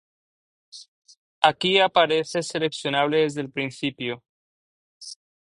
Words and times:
Aquí 1.41 1.77
aparece 1.79 2.41
seleccionable 2.41 3.17
desde 3.19 3.41
el 3.41 3.51
principio. 3.51 4.23